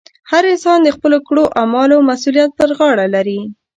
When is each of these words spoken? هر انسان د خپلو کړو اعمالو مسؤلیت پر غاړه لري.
هر 0.31 0.43
انسان 0.53 0.79
د 0.83 0.89
خپلو 0.95 1.17
کړو 1.27 1.43
اعمالو 1.59 1.97
مسؤلیت 2.09 2.51
پر 2.59 2.69
غاړه 2.77 3.05
لري. 3.15 3.39